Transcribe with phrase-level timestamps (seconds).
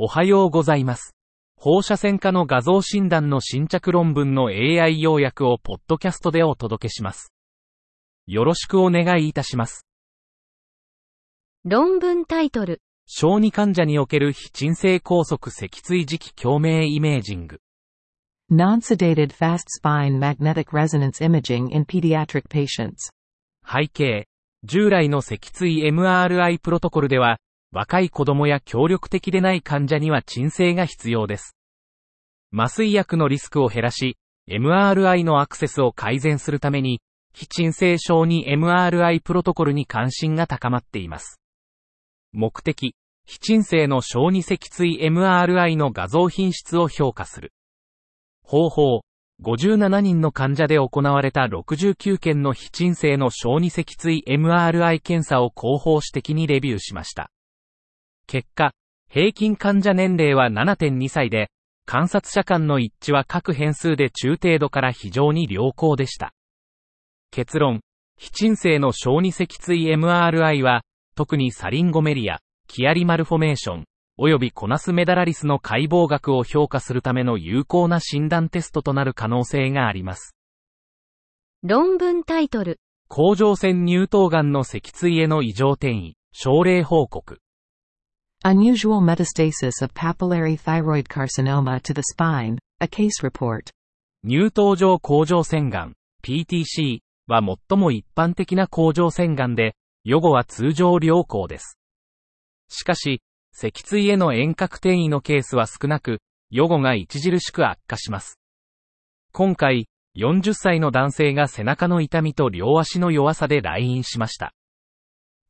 [0.00, 1.16] おはようございます。
[1.56, 7.32] 放射線科の画像診断の新着論文の AI 要約をポッドキャストでお届けします。
[8.28, 9.88] よろしくお願いいたします。
[11.64, 17.58] 論文タイトル、小児患者における非鎮静拘束脊椎磁気共鳴イメージング。
[18.52, 23.10] Non-sedated fast spine magnetic resonance imaging in pediatric patients.
[23.66, 24.28] 背景。
[24.62, 27.38] 従来の脊椎 MRI プロトコルでは、
[27.70, 31.56] 若い子供や協力的でない患者には鎮静が必要です。
[32.52, 34.16] 麻酔薬のリスクを減らし、
[34.48, 37.02] MRI のアクセスを改善するために、
[37.34, 41.38] 非鎮静症に MRI プロトコルに関心が高まっています。
[42.32, 42.94] 目的、
[43.26, 47.52] 非鎮静の小児脊椎 MRI の画像品質を評価する。
[48.42, 49.02] 方法、
[49.42, 57.30] 57人の患者で行われた69件の非鎮静の小児脊椎 MRI 検査を広報史的にレビューしました。
[58.28, 58.72] 結果、
[59.10, 61.48] 平均患者年齢は7.2歳で、
[61.86, 66.34] 観察者間の一致は各変数で中程度から非常に良好でした。
[67.30, 67.80] 結論、
[68.18, 70.82] 非鎮静の小児脊椎 MRI は、
[71.16, 73.84] 特にサリンゴメリア、キアリマルフォメーション、
[74.18, 80.36] およびコナスメダラリスの解剖学を評価するための有効な診断テストとなる可能性があります。
[81.62, 87.38] 論文タイトル、甲状腺乳頭がんの脊椎への異常転移、症例報告。
[88.44, 93.70] Unusual metastasis of papillary thyroid carcinoma to the spine, a case report.
[94.24, 101.78] 乳頭上甲状腺がん、PTC は最も一般的な甲状腺がんで、予後は通常良好です。
[102.68, 103.22] しかし、
[103.52, 108.38] 脊椎への遠隔転移のケースは少なく、予後が著しく悪化します。
[109.32, 114.52] 今回、40歳の男性が背中の痛みと両足の弱さで来院しました。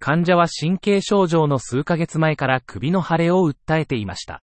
[0.00, 4.42] 患者は神経症状の数ヶ月前から首の腫れを訴えていました。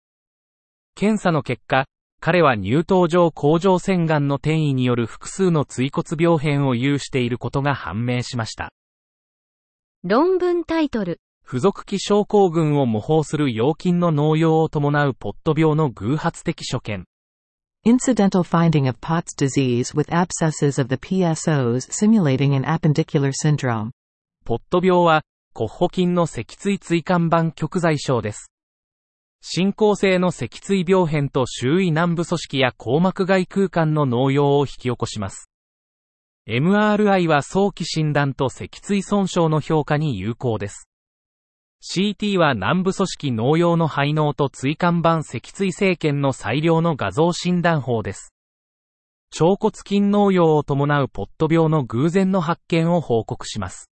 [0.95, 1.85] 検査の結果、
[2.19, 8.71] 彼は乳頭上甲状腺がんの転移による複数の椎骨病変を有していることが判明しました。
[10.03, 17.05] 論文タイトル、付属期症候群を模倣する腰筋の農用を伴うポット病の偶発的所見。
[17.85, 23.91] Incidental finding of Pott's disease with abscesses of the PSOs simulating an appendicular syndrome.
[24.43, 25.21] ポット病は、
[25.57, 28.51] 骨補筋の脊椎椎間板極材症です。
[29.39, 35.49] 進行性の脊椎病変と周囲軟部組織や硬膜外空間の農用を引き起こします。
[36.49, 40.89] MRI は早期診断と脊椎損傷の評価に有効です。
[41.89, 48.33] CT は軟部組織農用の肺脳と椎間板脊椎生検の最良の画像診断法です。
[49.39, 53.89] 腸骨筋農用を伴うポット病の偶然の発見を報告します。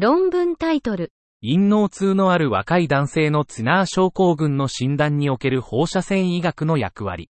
[0.00, 1.12] 論文タイトル、
[1.42, 7.28] 陰脳痛のある若い男性のツナー症候群の診断における放射線医学の役割。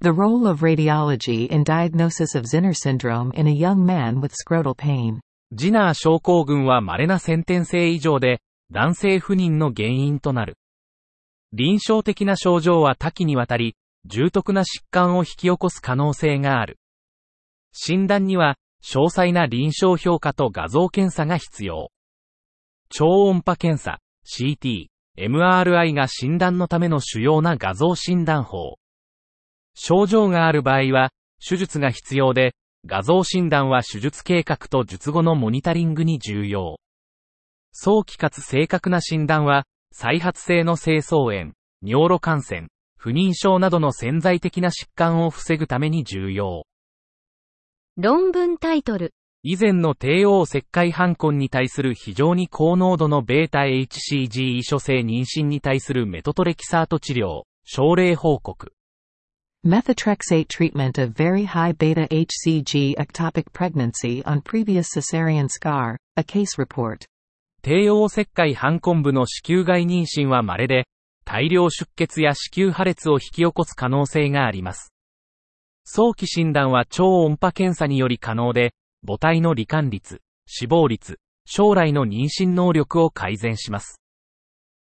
[0.00, 4.74] The role of radiology in diagnosis of Zinner syndrome in a young man with scrotal
[4.74, 5.20] pain.
[5.52, 10.56] ジナー症候群は稀な先天性異常で、男性不妊の原因となる。
[11.52, 13.76] 臨床的な症状は多岐にわたり、
[14.06, 16.78] 重篤な疾患を引き起こす可能性がある。
[17.74, 18.56] 診断には、
[18.88, 21.90] 詳細な臨床評価と画像検査が必要。
[22.88, 24.86] 超音波検査、CT、
[25.18, 28.78] MRI が診断のための主要な画像診断法。
[29.74, 31.10] 症状がある場合は、
[31.44, 32.54] 手術が必要で、
[32.86, 36.78] 画像診断は手術計画と術後のモニタリングに重要。
[37.72, 46.66] 早期かつ正確な診断は、再発性の精巣炎、尿路感染、不妊症などの潜在的な疾患を防ぐために重要。
[47.98, 49.14] 論文タイトル。
[49.42, 58.74] 以前の帝王切開反根に対する非常に高濃度の βHCG 遺書性妊娠に対するメトトレキサート治療、症例報告。
[67.62, 70.84] 帝王切開半根部の子宮外妊娠は稀で、
[71.24, 74.92] 大量出血や子宮破裂を引き起こす可能性があります。
[75.88, 78.74] 早期診断は超音波検査により可能で、
[79.06, 84.02] 母体の罹患率、死亡率、将来の妊娠能力を改善します。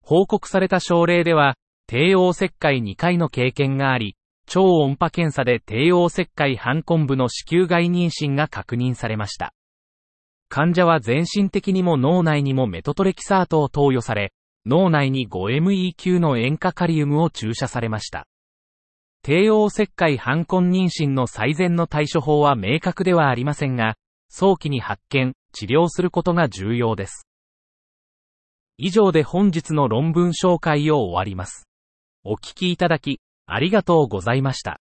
[0.02, 1.56] 報告された症例では、
[1.87, 4.14] 帝王切開2回の経験があり、
[4.47, 9.55] 超音波検査で帝王切開反根部の子宮外妊娠が確認されました。
[10.50, 14.35] 患者は全身的にも脳内にもメトトレキサートを投与され、
[14.67, 18.26] 脳内に 5ME 級の塩化カリウムを注射されました。
[19.22, 23.96] 帝王切開反婚妊娠の最善の対処法は明確ではありませんが、
[24.31, 27.26] 早期に発見、治療することが重要です。
[28.78, 31.69] 以上で本日の論文紹介を終わります。
[32.25, 34.81] お聞きいただき、ありがとうございました。